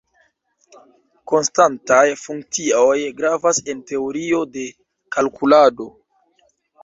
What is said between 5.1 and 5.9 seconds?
kalkulado.